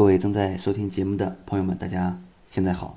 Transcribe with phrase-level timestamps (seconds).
[0.00, 2.96] 各位正在收听节目的朋友们，大家现在好。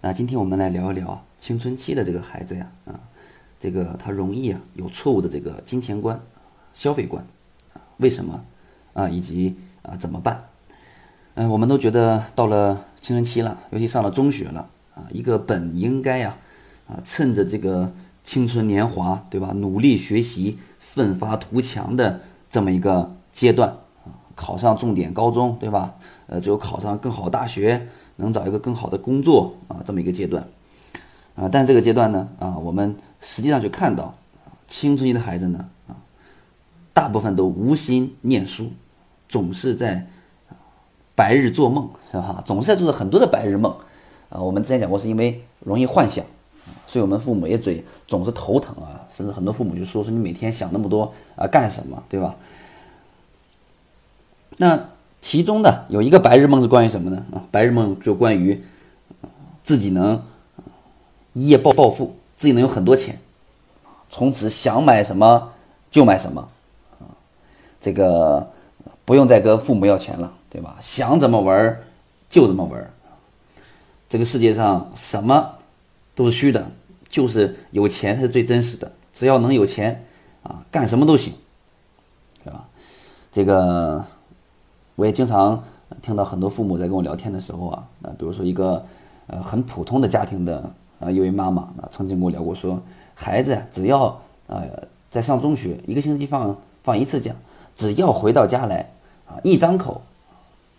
[0.00, 2.98] 那今天我们来聊一聊啊，青春期的这个孩子呀，啊，
[3.60, 6.18] 这个他容易啊有错误的这个金钱观、
[6.72, 7.22] 消费观，
[7.98, 8.42] 为什么
[8.94, 10.42] 啊，以及啊怎么办？
[11.34, 16.38] 嗯，我们都觉得到了青春期了，尤其上了中学了啊，一个本应该呀
[16.88, 17.92] 啊趁着这个
[18.24, 23.76] 青春年华，对吧，努力学习、奋发图强的这么一个阶段。
[24.38, 25.96] 考上重点高中，对吧？
[26.28, 30.46] 呃，最后考上更好的大学，能找一个更好的工作啊，这么一个阶段，
[31.34, 34.14] 啊，但这个阶段呢，啊，我们实际上去看到，
[34.68, 35.98] 青春期的孩子呢，啊，
[36.94, 38.70] 大部分都无心念书，
[39.28, 40.06] 总是在
[41.16, 42.40] 白日做梦，是吧？
[42.46, 43.74] 总是在做着很多的白日梦，
[44.28, 46.24] 啊，我们之前讲过，是因为容易幻想，
[46.86, 52.36] 所以我们父母也嘴总是头疼啊，甚至很多父母就说说你每天想那么多啊干什么，对吧？
[54.60, 54.90] 那
[55.20, 57.24] 其中的有一个白日梦是关于什么呢？
[57.32, 58.62] 啊，白日梦就关于
[59.62, 60.22] 自己能
[61.32, 63.20] 一夜暴暴富，自己能有很多钱，
[64.10, 65.52] 从此想买什么
[65.90, 66.48] 就买什么，
[66.98, 67.06] 啊，
[67.80, 68.50] 这个
[69.04, 70.76] 不用再跟父母要钱了，对吧？
[70.80, 71.80] 想怎么玩
[72.28, 72.90] 就怎么玩，
[74.08, 75.54] 这个世界上什么
[76.16, 76.68] 都是虚的，
[77.08, 78.90] 就是有钱是最真实的。
[79.12, 80.04] 只要能有钱
[80.42, 81.32] 啊，干什么都行，
[82.44, 82.64] 对吧？
[83.32, 84.04] 这个。
[84.98, 85.62] 我也经常
[86.02, 88.84] 听到很多父母在跟我聊天的时候啊，啊，比如说一个
[89.28, 90.68] 呃很普通的家庭的
[90.98, 92.82] 啊一位妈妈啊，曾经跟我聊过，说
[93.14, 94.64] 孩子呀，只要呃
[95.08, 97.32] 在上中学，一个星期放放一次假，
[97.76, 98.90] 只要回到家来
[99.28, 100.02] 啊，一张口，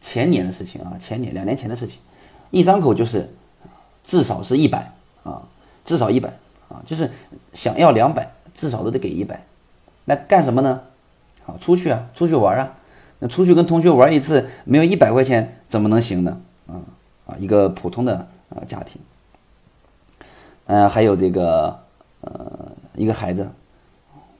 [0.02, 2.02] 前年的事情啊，前年两年前的事情，
[2.52, 3.34] 一张口就是
[4.04, 4.92] 至少是一百
[5.24, 5.44] 啊，
[5.86, 6.28] 至少一百
[6.68, 7.10] 啊，就是
[7.54, 9.46] 想要两百，至少都得给一百，
[10.04, 10.82] 那干什么呢？
[11.46, 12.74] 好，出去啊，出去玩啊。
[13.20, 16.40] 那出去跟同学玩一次，没有一百块钱怎么能行呢？
[16.68, 16.80] 啊
[17.28, 19.02] 啊，一个普通的啊家庭，
[20.68, 21.80] 嗯，还有这个
[22.22, 23.50] 呃一个孩子，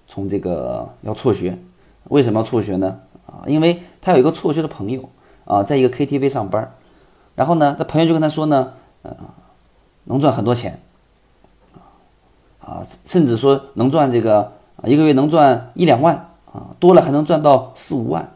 [0.08, 1.60] 从这个要辍学，
[2.06, 3.00] 为什么要辍学呢？
[3.26, 5.10] 啊，因为他有一个辍学的朋友
[5.44, 6.74] 啊，在一个 KTV 上班，
[7.36, 9.14] 然后呢，他朋友就跟他说呢，呃，
[10.06, 10.80] 能赚很多钱，
[12.62, 14.54] 啊，甚至说能赚这个
[14.86, 16.16] 一个月能赚一两万
[16.52, 18.32] 啊，多了还能赚到四五万。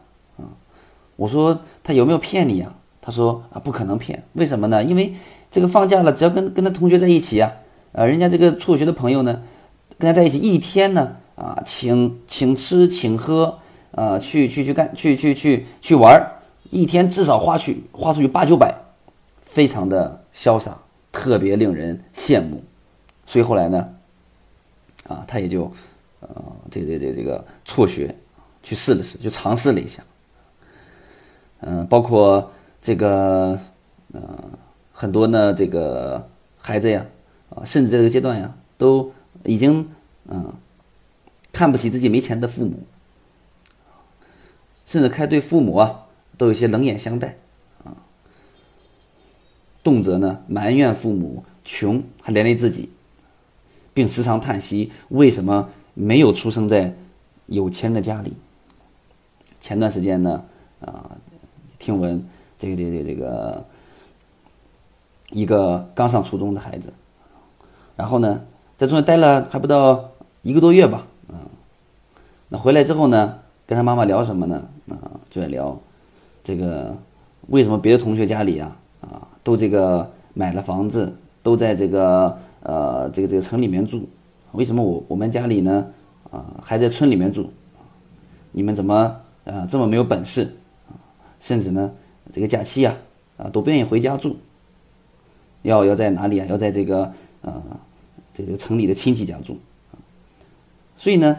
[1.16, 2.74] 我说他有没有骗你呀？
[3.00, 4.24] 他说啊，不可能骗。
[4.32, 4.82] 为什么呢？
[4.82, 5.14] 因为
[5.50, 7.52] 这个放假了，只要跟跟他同学在一起呀，
[7.92, 9.42] 啊，人家这个辍学的朋友呢，
[9.98, 13.58] 跟他在一起一天呢，啊，请请吃请喝，
[13.90, 16.32] 啊，去去去干去去去去玩
[16.70, 18.74] 一天至少花去花出去八九百，
[19.42, 20.78] 非常的潇洒，
[21.12, 22.64] 特别令人羡慕。
[23.26, 23.86] 所以后来呢，
[25.08, 25.70] 啊，他也就，
[26.20, 28.16] 呃，这这这这个辍学，
[28.62, 30.02] 去试了试，就尝试了一下。
[31.60, 33.58] 嗯，包括这个，
[34.12, 34.20] 呃，
[34.92, 36.28] 很多呢，这个
[36.58, 37.06] 孩子呀，
[37.48, 39.10] 啊，甚至这个阶段呀，都
[39.44, 39.88] 已经
[40.26, 40.52] 嗯，
[41.52, 42.80] 看不起自己没钱的父母，
[44.84, 46.06] 甚至开对父母啊，
[46.36, 47.38] 都有些冷眼相待，
[47.82, 47.96] 啊，
[49.82, 52.90] 动辄呢埋怨父母穷，还连累自己，
[53.94, 56.94] 并时常叹息为什么没有出生在
[57.46, 58.34] 有钱的家里。
[59.60, 60.44] 前段时间呢，
[60.80, 61.16] 啊。
[61.84, 62.24] 听闻
[62.58, 63.62] 这个这个这个
[65.32, 66.90] 一个刚上初中的孩子，
[67.94, 68.40] 然后呢，
[68.78, 70.02] 在中学待了还不到
[70.40, 71.44] 一个多月吧，啊，
[72.48, 74.66] 那回来之后呢，跟他妈妈聊什么呢？
[74.88, 74.96] 啊，
[75.28, 75.78] 就在聊
[76.42, 76.96] 这个
[77.48, 84.08] 为什么别的同学家里啊啊都这个买了房子，都在这个呃这个这个城里面住，
[84.52, 85.86] 为什么我我们家里呢
[86.30, 87.50] 啊还在村里面住？
[88.52, 90.50] 你们怎么啊这么没有本事？
[91.44, 91.92] 甚至呢，
[92.32, 92.96] 这个假期呀，
[93.36, 94.38] 啊，都不愿意回家住，
[95.60, 96.46] 要要在哪里啊？
[96.48, 97.12] 要在这个
[97.42, 97.62] 呃，
[98.32, 99.58] 这个城里的亲戚家住。
[100.96, 101.36] 所以呢，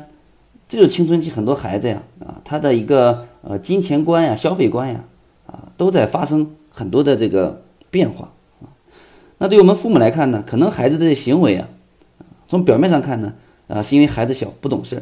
[0.69, 5.03] 这个青春期很多孩子呀，啊，他的一个呃金钱观呀、消费观呀，
[5.47, 8.31] 啊，都在发生很多的这个变化。
[9.39, 11.68] 那对我们父母来看呢，可能孩子的行为啊，
[12.47, 13.33] 从表面上看呢，
[13.68, 15.01] 啊，是因为孩子小不懂事儿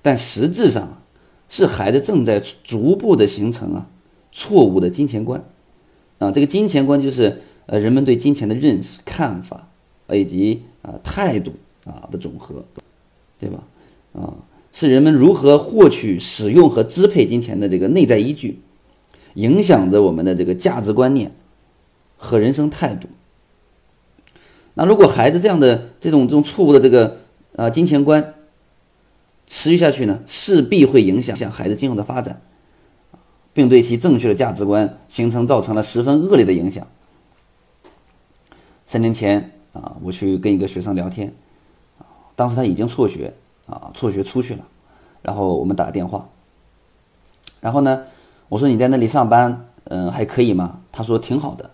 [0.00, 0.96] 但实质上。
[1.50, 3.86] 是孩子正在逐步的形成啊，
[4.32, 5.44] 错误的金钱观，
[6.18, 9.68] 啊，这个金钱观就是呃人们对金钱的认识、看法
[10.10, 11.52] 以及啊态度
[11.84, 12.64] 啊的总和，
[13.38, 13.64] 对吧？
[14.12, 14.34] 啊，
[14.72, 18.60] 是人们如何获取、使用和支配金钱的这个内在依据，
[19.34, 21.32] 影响着我们的这个价值观念
[22.16, 23.08] 和人生态度。
[24.74, 27.16] 那如果孩子这样的这种这种错误的这个
[27.56, 28.34] 啊金钱观，
[29.52, 32.40] 持续下去呢，势必会影响孩子今后的发展，
[33.52, 36.86] 并对其正确的价值观形成造成了十分恶劣的影响。
[38.86, 41.34] 三年前啊，我去跟一个学生聊天，
[42.36, 43.34] 当时他已经辍学
[43.66, 44.60] 啊，辍学出去了，
[45.20, 46.28] 然后我们打个电话，
[47.60, 48.04] 然后呢，
[48.48, 50.78] 我说你在那里上班，嗯，还可以吗？
[50.92, 51.70] 他说挺好的，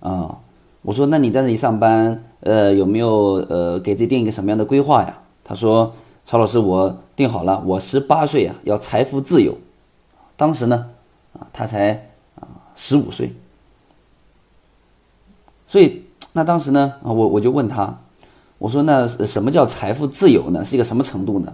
[0.00, 0.38] 啊，
[0.82, 5.18] 我说那你在那里上班，呃，有没有呃给自己定一个什么样的规划呀？
[5.42, 5.94] 他说
[6.26, 9.56] 曹老师，我定好了，我十八岁啊要财富自由，
[10.36, 10.90] 当时呢。
[11.38, 11.92] 啊，他才
[12.40, 13.30] 啊十五岁，
[15.66, 17.94] 所以那当时呢啊，我我就问他，
[18.56, 20.64] 我说那什么叫财富自由呢？
[20.64, 21.52] 是一个什么程度呢？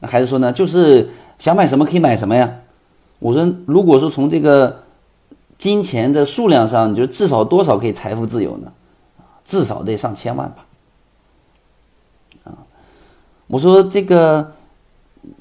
[0.00, 2.60] 那孩子说呢，就是想买什么可以买什么呀。
[3.18, 4.84] 我说，如果说从这个
[5.58, 8.72] 金钱的数量上，你就至少多少可以财富自由呢？
[9.44, 10.64] 至少得上千万吧。
[13.52, 14.50] 我说这个，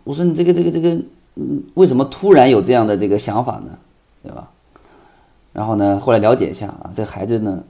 [0.03, 1.01] 我说你这个这个这个。
[1.35, 3.69] 嗯，为什么突然有这样的这个想法呢？
[4.21, 4.49] 对吧？
[5.53, 7.63] 然后呢，后来了解一下啊，这孩子呢，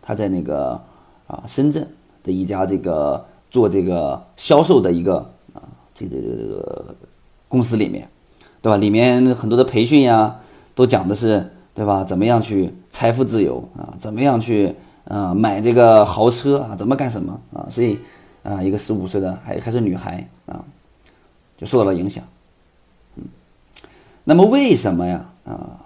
[0.00, 0.80] 他在那个
[1.26, 1.84] 啊深圳
[2.22, 5.16] 的一家这个做这个销售的一个
[5.52, 5.58] 啊
[5.92, 6.94] 这个这个
[7.48, 8.08] 公司里面，
[8.62, 8.76] 对吧？
[8.76, 10.36] 里面很多的培训呀，
[10.76, 12.04] 都讲的是对吧？
[12.04, 13.92] 怎么样去财富自由啊？
[13.98, 14.72] 怎么样去
[15.06, 16.76] 啊买这个豪车啊？
[16.76, 17.66] 怎么干什么啊？
[17.68, 17.98] 所以
[18.42, 20.64] 啊，一个十五岁的还还是女孩啊，
[21.58, 22.24] 就受到了影响。
[23.16, 23.24] 嗯
[24.24, 25.30] 那么为什么呀？
[25.44, 25.80] 啊，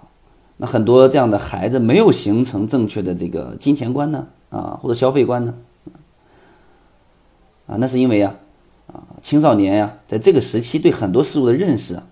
[0.57, 4.27] 那很多这样的孩子没有形成正确的这个金钱观呢？
[4.49, 5.55] 啊，或者消费观呢？
[7.67, 8.35] 啊，那是因为啊，
[8.87, 12.03] 啊，青少年呀，在这个时期对很多事物的认识啊，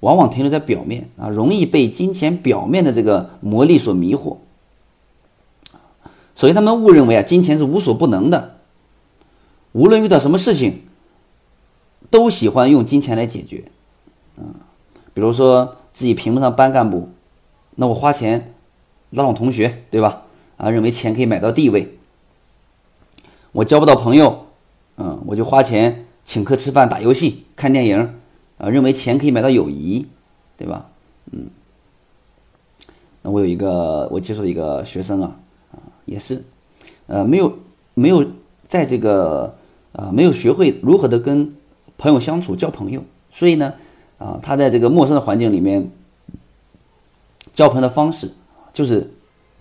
[0.00, 4.36] 往往停留在表面啊，容易被金钱表面的这个魔力所迷惑。
[6.34, 8.59] 首先，他们误认为啊，金钱是无所不能的，
[9.72, 10.82] 无论遇到什么事情，
[12.10, 13.64] 都喜欢用金钱来解决，
[14.36, 14.66] 啊。
[15.12, 17.08] 比如说自己评不上班干部，
[17.74, 18.54] 那我花钱
[19.10, 20.22] 拉拢同学，对吧？
[20.56, 21.96] 啊，认为钱可以买到地位。
[23.52, 24.46] 我交不到朋友，
[24.96, 28.14] 嗯，我就花钱请客吃饭、打游戏、看电影，
[28.58, 30.06] 啊，认为钱可以买到友谊，
[30.56, 30.88] 对吧？
[31.32, 31.50] 嗯。
[33.22, 35.36] 那我有一个我接触的一个学生啊，
[35.72, 36.44] 啊，也是，
[37.06, 37.58] 呃，没有
[37.94, 38.24] 没有
[38.68, 39.56] 在这个
[39.92, 41.54] 啊，没有学会如何的跟
[41.98, 43.72] 朋友相处、交朋友，所以呢。
[44.20, 45.90] 啊，他在这个陌生的环境里面
[47.54, 48.30] 交朋友的方式
[48.70, 49.10] 就是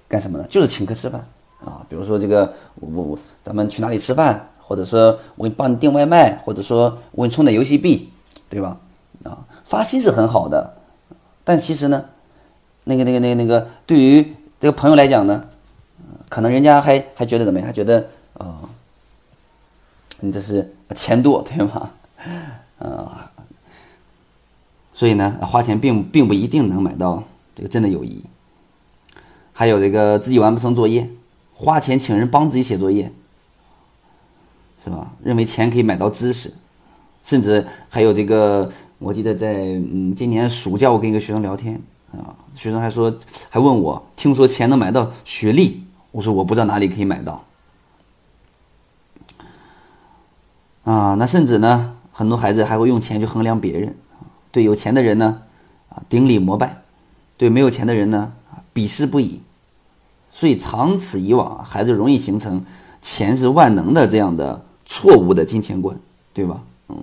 [0.06, 0.46] 干什么呢？
[0.50, 1.24] 就是请客吃饭
[1.64, 1.86] 啊。
[1.88, 8.10] 比如说这个，我我咱们去哪里吃饭，或者说我给你帮你订外卖，或者说我给你充点游戏币，
[8.50, 8.78] 对吧？
[9.24, 10.74] 啊，发心是很好的，
[11.46, 12.04] 但其实呢，
[12.84, 15.46] 那个那个那个那个，对于这个朋友来讲呢，
[16.28, 17.66] 可能人家还还觉得怎么样？
[17.66, 18.60] 还觉得啊，
[20.22, 21.92] 你这是钱多，对吗？
[22.80, 23.32] 啊。
[24.94, 27.24] 所以呢，花钱并并不一定能买到
[27.56, 28.24] 这个真的友谊。
[29.54, 31.10] 还有这个自己完不成作业，
[31.54, 33.12] 花钱请人帮自己写作业，
[34.84, 35.14] 是吧？
[35.24, 36.54] 认为钱可以买到知识，
[37.24, 41.82] 甚至还有这个，我记得在嗯今年暑假，我跟一个学生聊天
[42.12, 43.14] 啊，学生还说
[43.50, 47.44] 还问我，听说钱能买到学历，我说我不知道哪里可以买到。
[50.84, 53.96] 啊，那甚至呢，很多孩子还会用钱去衡量别人。
[54.52, 55.42] 对有钱的人呢，
[55.90, 56.68] 啊顶礼膜拜；
[57.38, 59.42] 对没有钱的人呢，啊鄙视不已。
[60.32, 62.64] 所以长此以往，孩子容易形成
[63.02, 65.96] “钱是万能的”这样的错误的金钱观，
[66.34, 66.62] 对吧？
[66.88, 66.96] 嗯，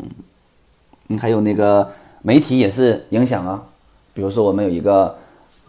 [1.09, 1.91] 你还有那个
[2.23, 3.63] 媒体也是影响啊。
[4.15, 5.19] 比如说我们有一个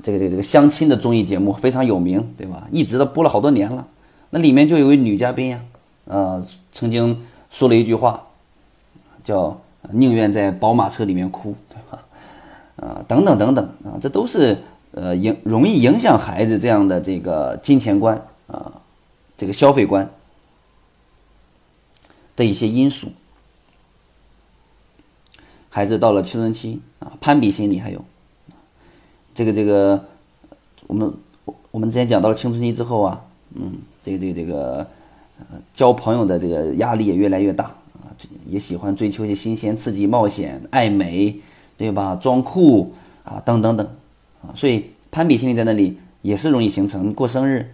[0.02, 2.68] 这个这个这个相亲的综艺节目非常有名，对吧？
[2.72, 3.86] 一直都播了好多年了。
[4.30, 5.60] 那里面就有一位女嘉宾呀，
[6.06, 8.28] 呃，曾经说了一句话，
[9.24, 9.60] 叫。
[9.92, 12.04] 宁愿在宝马车里面哭，对吧？
[12.76, 14.58] 啊，等等等等啊，这都是
[14.92, 18.82] 呃影容易影响孩子这样的这个金钱观啊，
[19.38, 20.12] 这个消费观
[22.36, 23.08] 的一些因素。
[25.70, 28.04] 孩子到了青春期啊，攀比心理还有
[29.34, 30.04] 这个这个，
[30.88, 31.14] 我们
[31.72, 33.24] 我们之前讲到了青春期之后啊，
[33.54, 34.88] 嗯，这个这个这个
[35.74, 38.12] 交朋友的这个压力也越来越大啊。
[38.48, 41.36] 也喜欢追求一些新鲜、刺激、冒险，爱美，
[41.78, 42.16] 对吧？
[42.16, 43.86] 装酷啊，等等等，
[44.42, 47.14] 啊，所以攀比心理在那里也是容易形成。
[47.14, 47.74] 过生日，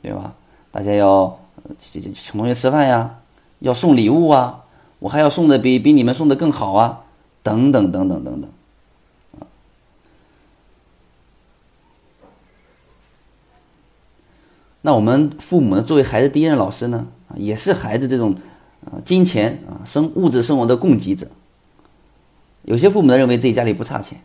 [0.00, 0.34] 对吧？
[0.70, 1.38] 大家要
[1.78, 2.00] 请
[2.30, 3.18] 同学吃饭呀，
[3.58, 4.64] 要送礼物啊，
[5.00, 7.04] 我还要送的比比你们送的更好啊，
[7.42, 8.50] 等等等等等等，
[9.40, 9.42] 啊。
[14.86, 18.36] 那我们父母呢，作为孩子第一任老师呢，也是孩子这种。
[18.84, 21.26] 啊，金钱啊，生物质生活的供给者。
[22.62, 24.20] 有些父母呢认为自己家里不差钱，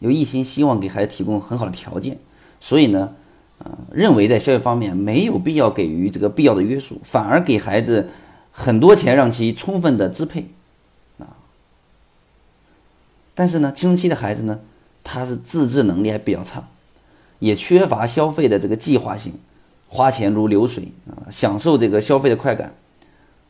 [0.00, 2.18] 又一心希望给孩子提供很好的条件，
[2.60, 3.14] 所以呢，
[3.60, 8.10] 呃，认为在消费方面没有必要给予这个必要的约束，反而给孩子
[8.52, 10.48] 很多钱让其充分的支配，
[11.18, 11.40] 啊。
[13.34, 14.60] 但是呢，青春期的孩子呢，
[15.02, 16.68] 他是自制能力还比较差，
[17.38, 19.32] 也缺乏消费的这个计划性，
[19.94, 22.74] 花钱如流水啊，享受这个消费的快感，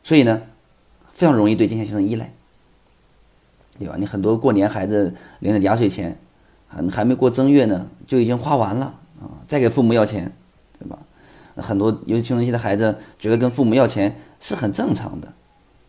[0.03, 0.43] 所以呢，
[1.11, 2.31] 非常容易对金钱形成依赖。
[3.79, 3.95] 对吧？
[3.97, 6.19] 你很多过年孩子领的压岁钱，
[6.67, 9.41] 还还没过正月呢，就已经花完了啊！
[9.47, 10.31] 再给父母要钱，
[10.77, 10.99] 对吧？
[11.55, 15.33] 很多尤其青春期的孩子觉得跟父母要钱是很正常的。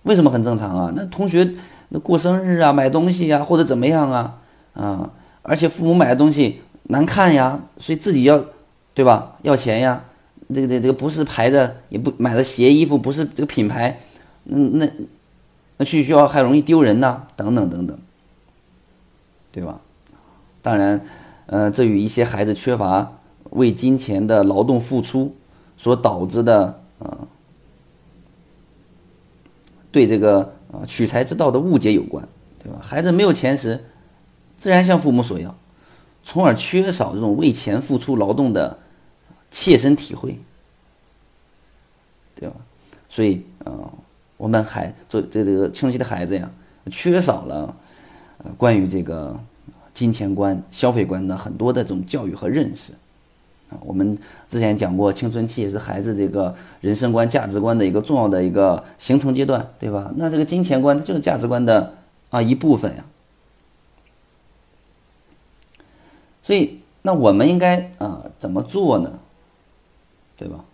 [0.04, 0.92] 为什么很正常啊？
[0.96, 1.52] 那同学
[1.90, 4.38] 那过生日啊，买东西呀，或者怎么样啊
[4.72, 5.10] 啊！
[5.42, 8.42] 而且父母买的东西难看呀，所以自己要
[8.94, 9.36] 对吧？
[9.42, 10.02] 要钱呀！
[10.54, 14.00] 这个这这个不是牌子，也不买的鞋衣服不是这个品牌，
[14.44, 14.90] 嗯那。
[15.78, 17.98] 那去学校还容易丢人呐，等等等等，
[19.52, 19.78] 对吧？
[20.62, 21.04] 当然，
[21.44, 23.12] 呃，这与一些孩子缺乏
[23.50, 25.36] 为金钱的劳动付出
[25.76, 27.28] 所导致的呃，
[29.92, 32.26] 对这个啊取财之道的误解有关，
[32.58, 32.78] 对吧？
[32.80, 33.84] 孩子没有钱时，
[34.56, 35.54] 自然向父母索要，
[36.22, 38.78] 从而缺少这种为钱付出劳动的
[39.50, 40.38] 切身体会，
[42.34, 42.56] 对吧？
[43.08, 43.90] 所以，呃。
[44.38, 46.50] 我们还做这这个青春期的孩子呀，
[46.90, 47.74] 缺少了
[48.58, 49.34] 关于这个
[49.94, 52.92] 金钱观、消费观的很多的这种教育和认识
[53.70, 53.80] 啊。
[53.80, 60.12] 我们之前讲过，青春期也是孩子这个人生观、价值观的一个重要的一个形成阶段，对吧？
[60.16, 61.94] 那这个金钱观它就是价值观的
[62.28, 63.06] 啊一部分呀。
[66.42, 69.18] 所以，那我们应该啊怎么做呢？
[70.36, 70.64] 对吧？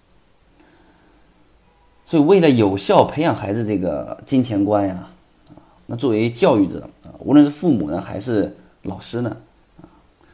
[2.04, 5.08] 所以，为了有效培养孩子这个金钱观呀，
[5.48, 9.36] 啊，那作为教育者啊，无论是父母呢，还是老师呢，
[9.80, 9.88] 啊，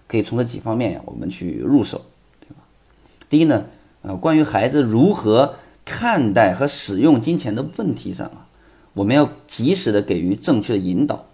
[0.09, 2.03] 可以从这几方面，我们去入手，
[2.41, 2.63] 对吧？
[3.29, 3.67] 第一呢，
[4.03, 5.55] 啊，关于孩子如何
[5.85, 8.49] 看待和使用金钱的问题上啊，
[8.95, 11.27] 我们要及时的给予正确的引导，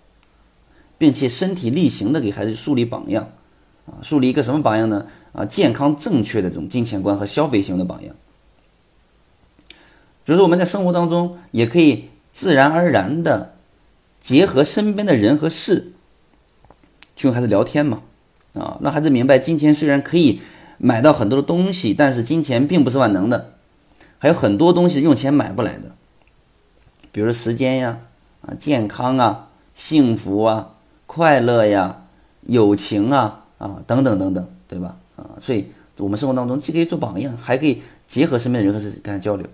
[0.98, 3.30] 并且身体力行的给孩子树立榜样，
[3.86, 5.06] 啊，树立一个什么榜样呢？
[5.32, 8.14] 啊，健康正确的这种金钱观和消费行为的榜样。
[10.24, 13.56] 比如说，我们在生活当中也可以自然而然的
[14.20, 15.92] 结合身边的人和事，
[17.14, 18.00] 去跟孩子聊天嘛，
[18.54, 20.40] 啊，让孩子明白，金钱虽然可以
[20.78, 23.52] 买到很多的东西，但是金钱并不是万能的，
[24.18, 25.94] 还有很多东西用钱买不来的，
[27.12, 27.98] 比如说时间呀，
[28.40, 30.70] 啊，健康啊，幸福啊，
[31.06, 32.04] 快乐呀，
[32.42, 34.94] 友情啊，啊，等等等等，对吧？
[35.16, 39.46] 啊，所以我们生活当中既可以做榜样，还可以结合身边的人和事跟他交流。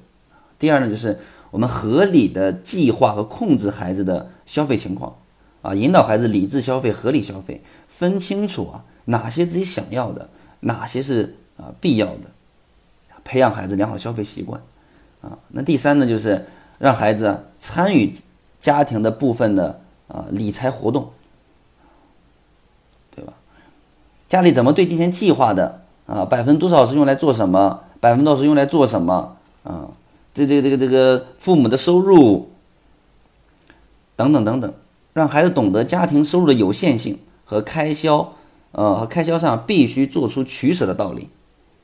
[0.59, 1.17] 第二呢，就是
[1.52, 5.17] 我们合理的计划和控制孩子的消费情况，
[5.62, 12.33] 啊，引导孩子理智消费、合理消费，分清楚啊哪些自己想要的，哪些是啊必要的，
[13.23, 14.61] 培养孩子良好消费习惯，
[15.23, 16.47] 啊，那第三呢，就是
[16.81, 18.12] 让孩子参与
[18.59, 21.11] 家庭的部分的啊理财活动，
[23.14, 23.35] 对吧？
[24.30, 26.25] 家里怎么对金钱计划的啊？
[26.25, 27.80] 百分多少是用来做什么？
[27.99, 29.37] 百分多少是用来做什么？
[29.64, 29.88] 啊？
[30.32, 32.52] 这这个这个这个父母的收入
[34.14, 34.72] 等等等等，
[35.12, 38.34] 让孩子懂得家庭收入的有限性和开销，
[38.70, 41.28] 呃，和开销上必须做出取舍的道理，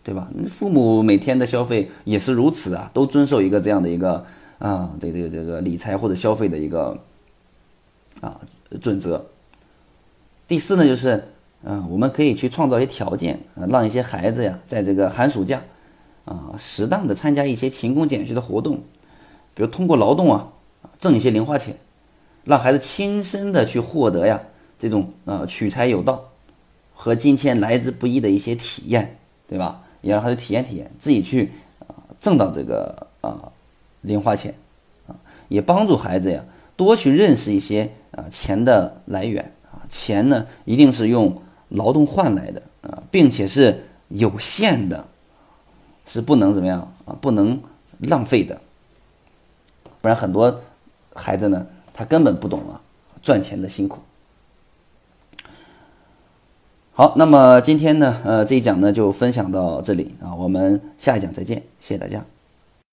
[0.04, 0.28] 对吧？
[0.48, 4.24] 父母每天的消费也是如此啊，都遵守一个这样的一个
[4.60, 6.96] 啊，这这个这个理财或者消费的一个
[8.20, 8.40] 啊
[8.80, 9.26] 准则。
[10.46, 11.32] 第四呢，就是
[11.68, 15.61] 嗯，我们可以去创造一些条件啊，让一些孩子呀，在这个寒暑假。
[16.25, 18.75] 啊，适当的参加一些勤工俭学的活动，
[19.54, 20.49] 比如通过劳动啊，
[20.99, 21.76] 挣一些零花钱，
[22.42, 24.40] 让孩子亲身的去获得呀
[24.76, 26.25] 这种啊取财有道
[26.92, 29.80] 和金钱来之不易的一些体验，对吧？
[30.00, 31.52] 也让孩子体验体验，自己去
[31.87, 33.52] 啊挣到这个啊
[34.00, 34.52] 零花钱
[35.06, 35.14] 啊，
[35.46, 36.44] 也帮助孩子呀
[36.76, 45.06] 多去认识一些啊钱的来源啊，钱呢一定是用劳动换来的啊，并且是有限的。
[46.08, 47.18] 是不能怎么样啊？
[47.20, 47.61] 不能
[47.99, 48.61] 浪费的，
[50.00, 50.61] 不然很多
[51.14, 52.80] 孩子呢，他根本不懂啊
[53.20, 53.99] 赚钱的辛苦。
[56.92, 62.25] 好，那么今天呢，呃，这一讲呢就分享到这里啊，我们下一讲再见，谢谢大家。